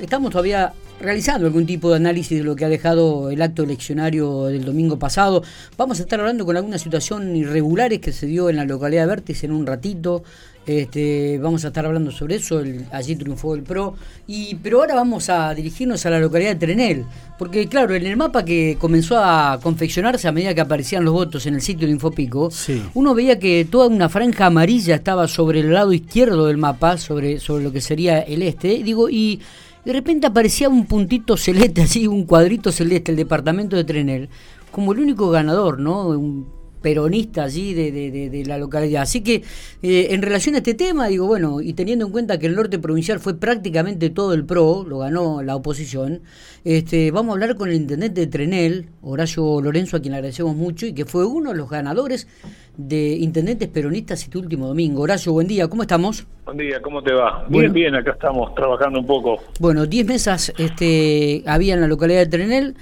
[0.00, 0.72] estamos todavía
[1.02, 4.98] realizando algún tipo de análisis de lo que ha dejado el acto eleccionario del domingo
[4.98, 5.42] pasado.
[5.76, 9.08] Vamos a estar hablando con algunas situaciones irregulares que se dio en la localidad de
[9.08, 10.22] Vértiz en un ratito.
[10.64, 12.62] Este, vamos a estar hablando sobre eso,
[12.92, 13.94] allí triunfó el PRO.
[14.28, 17.04] Y, pero ahora vamos a dirigirnos a la localidad de Trenel,
[17.36, 21.46] porque claro, en el mapa que comenzó a confeccionarse a medida que aparecían los votos
[21.46, 22.50] en el sitio de Infopico,
[22.94, 27.40] uno veía que toda una franja amarilla estaba sobre el lado izquierdo del mapa, sobre,
[27.40, 28.68] sobre lo que sería el este.
[28.84, 29.40] Digo, y
[29.84, 34.28] de repente aparecía un puntito celeste, así, un cuadrito celeste, el departamento de Trenel,
[34.70, 36.08] como el único ganador, ¿no?
[36.08, 36.46] Un,
[36.82, 39.02] peronista allí de, de, de, la localidad.
[39.02, 39.42] Así que
[39.82, 42.78] eh, en relación a este tema, digo, bueno, y teniendo en cuenta que el norte
[42.78, 46.20] provincial fue prácticamente todo el PRO, lo ganó la oposición,
[46.64, 50.54] este, vamos a hablar con el intendente de Trenel, Horacio Lorenzo, a quien le agradecemos
[50.54, 52.28] mucho, y que fue uno de los ganadores
[52.76, 55.02] de intendentes peronistas este último domingo.
[55.02, 56.26] Horacio, buen día, ¿cómo estamos?
[56.44, 57.46] Buen día, ¿cómo te va?
[57.48, 59.38] Bien, bien, acá estamos trabajando un poco.
[59.60, 62.74] Bueno, 10 mesas este, había en la localidad de Trenel.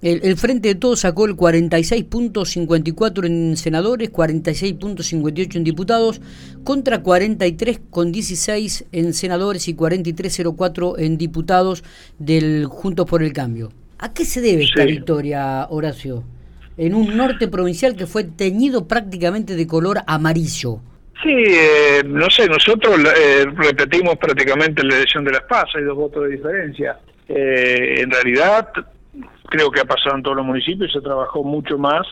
[0.00, 6.20] El, Frente de Todos sacó el 46.54 en senadores, 46.58 en diputados,
[6.62, 11.82] contra 43.16 en senadores y 43.04 en diputados
[12.18, 13.72] del Juntos por el Cambio.
[13.98, 16.22] ¿A qué se debe esta victoria, Horacio?
[16.76, 20.78] En un norte provincial que fue teñido prácticamente de color amarillo.
[21.20, 25.96] Sí, eh, no sé, nosotros eh, repetimos prácticamente la elección de las PAS, hay dos
[25.96, 27.00] votos de diferencia.
[27.28, 28.68] Eh, en realidad
[29.48, 32.06] creo que ha pasado en todos los municipios, se trabajó mucho más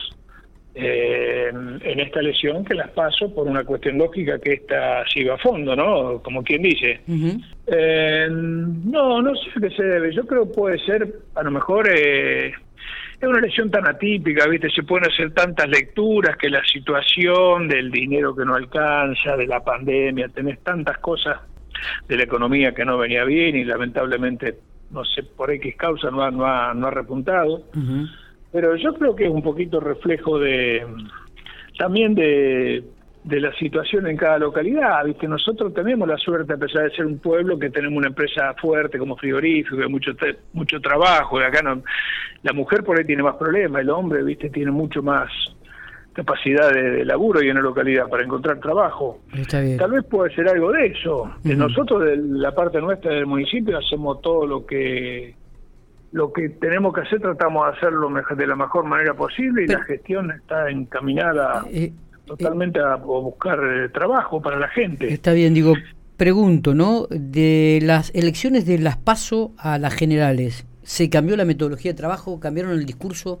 [0.79, 5.33] eh, en esta elección que las paso por una cuestión lógica que esta sí va
[5.33, 6.21] a fondo, ¿no?
[6.21, 7.01] Como quien dice.
[7.65, 10.13] eh, no, no sé a qué se debe.
[10.13, 14.69] Yo creo que puede ser, a lo mejor, eh, es una elección tan atípica, ¿viste?
[14.69, 19.63] Se pueden hacer tantas lecturas que la situación del dinero que no alcanza, de la
[19.63, 21.39] pandemia, tenés tantas cosas
[22.07, 24.59] de la economía que no venía bien y lamentablemente
[24.91, 27.63] no sé por X causa no ha, no ha, no ha repuntado,
[28.51, 30.85] pero yo creo que es un poquito reflejo de
[31.77, 32.83] también de,
[33.27, 35.27] de la situación en cada localidad, ¿viste?
[35.27, 38.97] Nosotros tenemos la suerte, a pesar de ser un pueblo, que tenemos una empresa fuerte
[38.97, 40.13] como frigorífico, hay mucho,
[40.53, 41.83] mucho trabajo, y acá no,
[42.43, 44.49] la mujer por ahí tiene más problemas, el hombre, ¿viste?
[44.49, 45.29] Tiene mucho más
[46.17, 49.19] capacidad de, laburo y en la localidad para encontrar trabajo.
[49.51, 51.31] Tal vez puede ser algo de eso.
[51.43, 55.35] Nosotros, de la parte nuestra del municipio, hacemos todo lo que
[56.11, 59.83] lo que tenemos que hacer, tratamos de hacerlo de la mejor manera posible y la
[59.83, 61.93] gestión está encaminada eh, eh,
[62.25, 65.13] totalmente a buscar eh, trabajo para la gente.
[65.13, 65.75] Está bien, digo,
[66.15, 67.05] pregunto, ¿no?
[67.11, 72.39] De las elecciones de las PASO a las generales, ¿se cambió la metodología de trabajo?
[72.39, 73.39] ¿Cambiaron el discurso?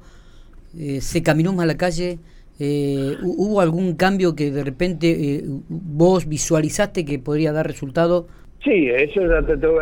[0.99, 2.19] ¿Se caminó más a la calle?
[2.59, 8.27] Eh, ¿Hubo algún cambio que de repente eh, vos visualizaste que podría dar resultado?
[8.63, 9.21] Sí, eso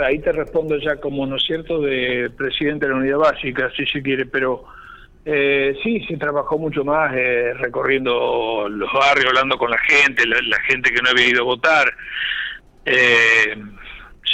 [0.04, 3.86] ahí te respondo ya como, ¿no es cierto?, de presidente de la unidad básica, si
[3.86, 4.66] se quiere, pero
[5.24, 10.38] eh, sí, se trabajó mucho más eh, recorriendo los barrios, hablando con la gente, la,
[10.48, 11.92] la gente que no había ido a votar.
[12.86, 13.56] Eh,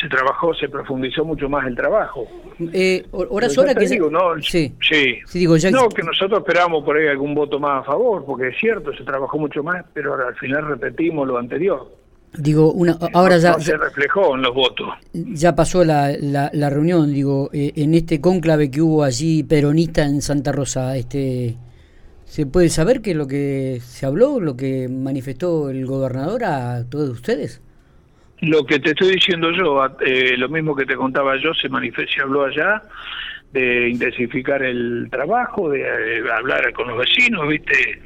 [0.01, 2.27] se trabajó, se profundizó mucho más el trabajo.
[2.73, 5.19] Eh, horas que digo, no, sí, sí.
[5.33, 8.57] digo, ya no, que nosotros esperamos por ahí algún voto más a favor, porque es
[8.59, 11.87] cierto, se trabajó mucho más, pero al final repetimos lo anterior.
[12.33, 14.87] Digo, una, ahora ya se reflejó en los votos.
[15.13, 20.21] Ya pasó la, la, reunión, digo, eh, en este cónclave que hubo allí peronista en
[20.21, 21.57] Santa Rosa, este,
[22.25, 26.85] ¿se puede saber qué es lo que se habló, lo que manifestó el gobernador a
[26.89, 27.61] todos ustedes?
[28.41, 32.21] Lo que te estoy diciendo yo, eh, lo mismo que te contaba yo, se se
[32.21, 32.81] habló allá
[33.53, 38.01] de intensificar el trabajo, de eh, hablar con los vecinos, viste,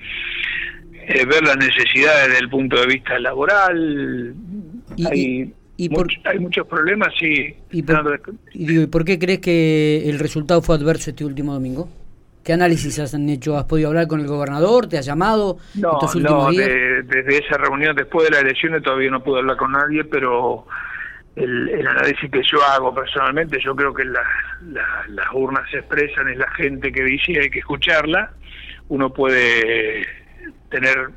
[1.08, 4.34] eh, ver las necesidades desde el punto de vista laboral.
[4.98, 5.54] ¿Y, hay,
[6.26, 7.56] hay muchos problemas, sí.
[7.72, 7.84] ¿Y
[8.54, 11.90] ¿Y por qué crees que el resultado fue adverso este último domingo?
[12.46, 13.58] ¿Qué análisis has hecho?
[13.58, 14.86] ¿Has podido hablar con el gobernador?
[14.88, 16.70] ¿Te ha llamado no, estos últimos días?
[17.08, 20.68] desde esa reunión, después de las elecciones, todavía no pude hablar con nadie, pero
[21.36, 26.52] el, análisis que yo hago personalmente, yo creo que las urnas se expresan, es la
[26.52, 28.34] gente que dice y hay que escucharla.
[28.90, 30.06] Uno puede
[30.70, 31.10] tener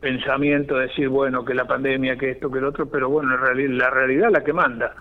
[0.00, 4.26] pensamiento, decir, bueno, que la pandemia, que esto, que el otro, pero bueno, la realidad
[4.26, 4.96] es la que manda.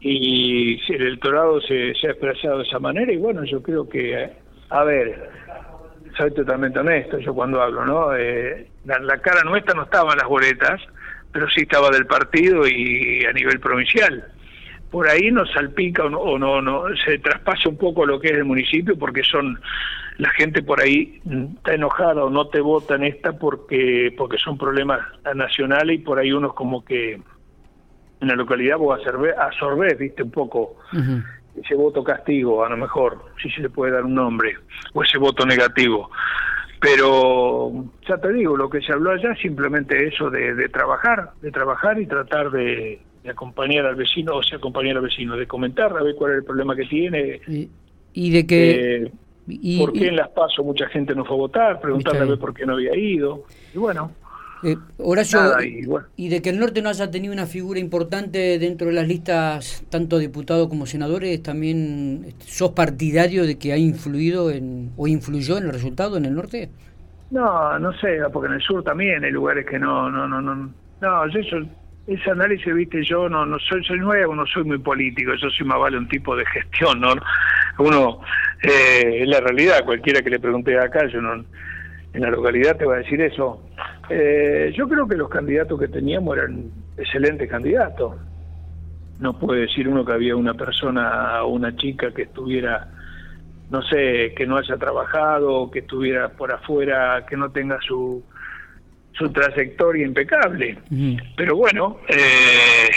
[0.00, 4.42] Y el electorado se, se, ha expresado de esa manera y bueno, yo creo que
[4.70, 5.30] a ver,
[6.16, 8.14] soy totalmente honesto yo cuando hablo, ¿no?
[8.16, 10.80] Eh, la, cara nuestra no estaba en las boletas,
[11.32, 14.24] pero sí estaba del partido y a nivel provincial.
[14.90, 18.44] Por ahí nos salpica o no, no, se traspasa un poco lo que es el
[18.44, 19.60] municipio porque son
[20.18, 21.20] la gente por ahí
[21.56, 25.00] está enojada o no te vota en esta porque porque son problemas
[25.34, 29.00] nacionales y por ahí unos como que en la localidad vos
[29.36, 30.76] absorbés, viste, un poco
[31.60, 34.54] ese voto castigo, a lo mejor, si se le puede dar un nombre,
[34.92, 36.10] o ese voto negativo.
[36.80, 37.72] Pero
[38.06, 41.98] ya te digo, lo que se habló allá es simplemente eso de, trabajar, de trabajar
[41.98, 46.14] y tratar de, acompañar al vecino, o sea, acompañar al vecino, de comentar, a ver
[46.14, 47.40] cuál es el problema que tiene.
[48.12, 49.04] Y, de que...
[49.04, 49.12] Eh,
[49.78, 51.80] ¿Por qué en Las Paso mucha gente no fue a votar?
[51.80, 53.44] Preguntarle a ver por qué no había ido.
[53.74, 54.10] Y bueno,
[54.64, 55.38] eh, Horacio,
[56.16, 59.84] y, de que el norte no haya tenido una figura importante dentro de las listas,
[59.90, 65.58] tanto diputados como senadores, ¿también este, sos partidario de que ha influido en, o influyó
[65.58, 66.70] en el resultado en el norte?
[67.30, 70.70] No, no sé, porque en el sur también hay lugares que no, no, no, no,
[71.00, 71.58] no, eso,
[72.06, 75.66] ese análisis, viste, yo no, no soy, soy nuevo, no soy muy político, yo soy
[75.66, 77.14] más vale un tipo de gestión, ¿no?
[77.78, 78.20] Uno,
[78.62, 81.44] eh, la realidad, cualquiera que le pregunte acá, yo no
[82.14, 83.60] en la localidad te va a decir eso.
[84.08, 88.14] Eh, yo creo que los candidatos que teníamos eran excelentes candidatos.
[89.18, 92.88] No puede decir uno que había una persona o una chica que estuviera,
[93.70, 98.22] no sé, que no haya trabajado, que estuviera por afuera, que no tenga su,
[99.12, 100.78] su trayectoria impecable.
[101.36, 102.90] Pero bueno, eh,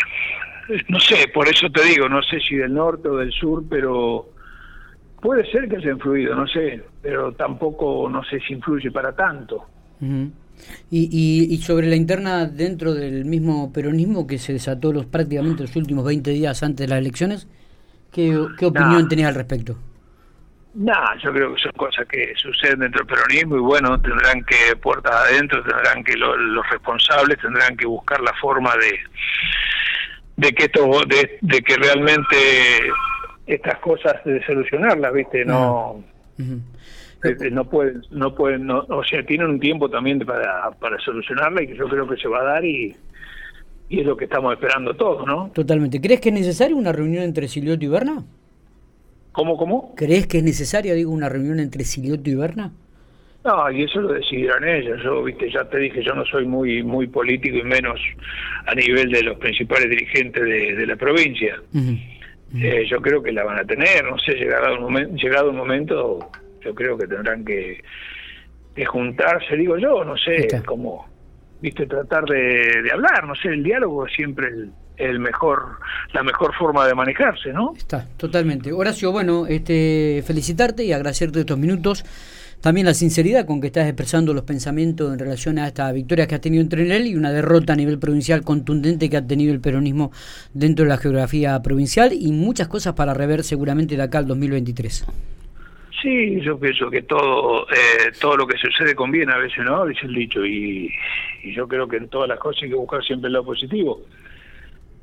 [0.90, 4.30] no sé, por eso te digo, no sé si del norte o del sur, pero
[5.28, 9.66] Puede ser que haya influido, no sé, pero tampoco no sé si influye para tanto.
[10.00, 15.76] y, y, sobre la interna dentro del mismo peronismo que se desató los prácticamente los
[15.76, 17.46] últimos 20 días antes de las elecciones,
[18.10, 19.76] ¿qué, opinión tenés al respecto?
[20.76, 24.78] No, yo creo que son cosas que suceden dentro del peronismo y bueno, tendrán que,
[24.78, 28.98] puertas adentro, tendrán que los responsables tendrán que buscar la forma de
[30.38, 32.38] de que esto de, de que realmente
[33.48, 35.46] estas cosas de solucionarlas, ¿viste?
[35.46, 36.04] No
[36.38, 41.68] eh, no pueden no pueden o sea, tienen un tiempo también para para solucionarla y
[41.68, 42.96] que yo creo que se va a dar y
[43.90, 45.50] y es lo que estamos esperando todos, ¿no?
[45.54, 46.02] Totalmente.
[46.02, 48.24] ¿Crees que es necesaria una reunión entre Silioto y Berna?
[49.32, 49.96] ¿Cómo, cómo?
[49.96, 52.74] ¿Crees que es necesaria, digo, una reunión entre Silioto y Berna?
[53.46, 55.02] No, y eso lo decidirán ellos.
[55.02, 57.98] Yo, viste, ya te dije, yo no soy muy muy político y menos
[58.66, 61.56] a nivel de los principales dirigentes de, la provincia.
[62.56, 65.58] Eh, yo creo que la van a tener, no sé, llegado un momento, llegado un
[65.58, 66.32] momento
[66.64, 67.84] yo creo que tendrán que,
[68.86, 71.08] juntarse, digo yo, no sé, como,
[71.62, 74.50] viste, tratar de, hablar, no sé, el diálogo es siempre
[74.98, 75.80] el, mejor,
[76.14, 77.74] la mejor forma de manejarse, ¿no?
[77.76, 78.72] Está, totalmente.
[78.72, 82.06] Horacio, bueno, este, felicitarte y agradecerte estos minutos.
[82.62, 86.36] También la sinceridad con que estás expresando los pensamientos en relación a esta victoria que
[86.36, 89.62] ha tenido entre él y una derrota a nivel provincial contundente que ha tenido el
[89.62, 90.12] peronismo
[90.54, 95.06] dentro de la geografía provincial y muchas cosas para rever seguramente de acá al 2023.
[96.02, 99.86] Sí, yo pienso que todo eh, todo lo que sucede conviene a veces, ¿no?
[99.86, 100.46] Dice el dicho.
[100.46, 100.92] Y,
[101.44, 104.02] y yo creo que en todas las cosas hay que buscar siempre el lado positivo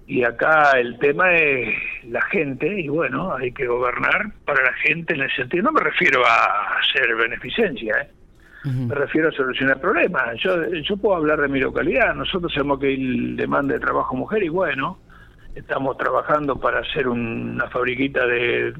[0.06, 1.74] y acá el tema es
[2.04, 5.80] la gente y bueno, hay que gobernar para la gente en el sentido, no me
[5.80, 8.08] refiero a hacer beneficencia, ¿eh?
[8.64, 10.40] me refiero a solucionar problemas.
[10.42, 14.42] Yo, yo puedo hablar de mi localidad, nosotros sabemos que hay demanda de trabajo mujer
[14.42, 14.98] y bueno,
[15.54, 18.72] estamos trabajando para hacer una fabriquita de,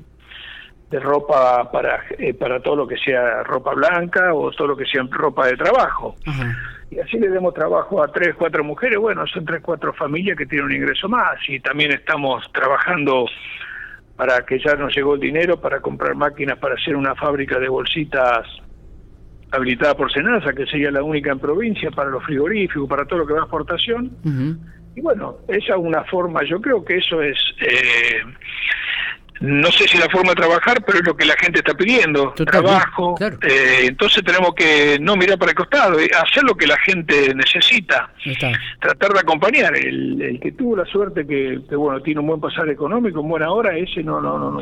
[0.91, 4.87] de ropa para, eh, para todo lo que sea ropa blanca o todo lo que
[4.87, 6.17] sea ropa de trabajo
[6.94, 10.46] y así le demos trabajo a tres, cuatro mujeres, bueno, son tres, cuatro familias que
[10.46, 11.37] tienen un ingreso más.
[11.49, 13.26] Y también estamos trabajando
[14.17, 17.69] para que ya nos llegó el dinero para comprar máquinas para hacer una fábrica de
[17.69, 18.47] bolsitas
[19.50, 23.26] habilitada por Senasa, que sería la única en provincia para los frigoríficos, para todo lo
[23.26, 24.11] que va a exportación.
[24.95, 28.21] Y bueno, esa es una forma, yo creo que eso es eh,
[29.45, 32.33] no sé si la forma de trabajar, pero es lo que la gente está pidiendo,
[32.33, 33.15] trabajo.
[33.21, 37.35] Eh, entonces tenemos que no mirar para el costado, eh, hacer lo que la gente
[37.35, 38.11] necesita,
[38.81, 39.77] tratar de acompañar.
[39.77, 43.77] El, que tuvo la suerte que, bueno tiene un buen pasar económico, en buena hora,
[43.77, 44.61] ese no, no, no, no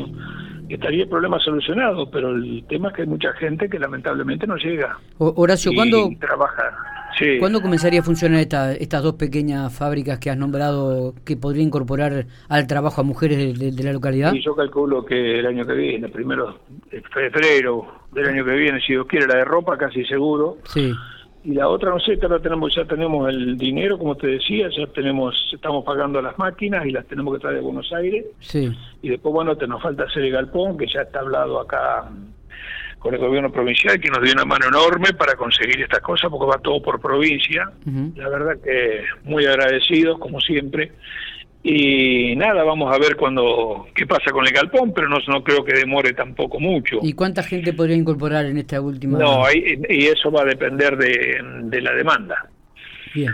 [0.69, 4.57] estaría el problema solucionado, pero el tema es que hay mucha gente que lamentablemente no
[4.57, 4.99] llega.
[5.19, 6.75] Horacio, ¿cuándo trabaja?
[7.39, 12.27] ¿Cuándo comenzaría a funcionar esta, estas dos pequeñas fábricas que has nombrado que podría incorporar
[12.49, 14.33] al trabajo a mujeres de, la localidad?
[14.35, 16.59] Yo calculo que el año que viene, primero
[17.13, 20.59] febrero del año que viene, si Dios quiere, la de ropa casi seguro.
[20.65, 20.93] Sí.
[21.45, 24.87] Y la otra, no sé, ahora tenemos, ya tenemos el dinero, como te decía, ya
[24.87, 28.27] tenemos, estamos pagando las máquinas y las tenemos que traer de Buenos Aires.
[28.39, 28.71] Sí.
[29.03, 32.09] Y después, bueno, te nos falta hacer el galpón, que ya está hablado acá
[33.03, 36.47] con el gobierno provincial que nos dio una mano enorme para conseguir estas cosas porque
[36.47, 37.69] va todo por provincia.
[38.15, 40.93] La verdad que muy agradecidos como siempre.
[41.65, 45.65] Y nada, vamos a ver cuando qué pasa con el galpón, pero no, no creo
[45.65, 46.99] que demore tampoco mucho.
[47.03, 49.19] ¿Y cuánta gente podría incorporar en esta última?
[49.19, 52.49] No, y eso va a depender de, de la demanda.
[53.15, 53.33] Bien.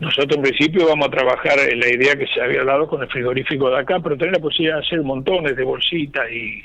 [0.00, 3.08] Nosotros en principio vamos a trabajar en la idea que se había hablado con el
[3.08, 6.62] frigorífico de acá, pero tener la posibilidad de hacer montones de bolsitas y,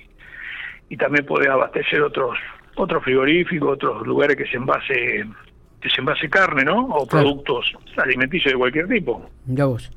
[0.91, 2.37] y también poder abastecer otros
[2.75, 5.25] otros frigoríficos, otros lugares que se envase
[5.81, 6.85] que se envase carne, ¿no?
[6.87, 9.25] O productos alimenticios de cualquier tipo.
[9.47, 9.89] Ya vos.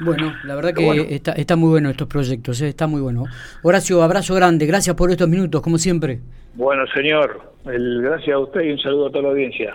[0.00, 2.68] Bueno, la verdad que Está, está muy bueno estos proyectos, ¿eh?
[2.68, 3.24] está muy bueno.
[3.62, 6.20] Horacio, abrazo grande, gracias por estos minutos, como siempre.
[6.54, 9.66] Bueno, señor, el, gracias a usted y un saludo a toda la audiencia.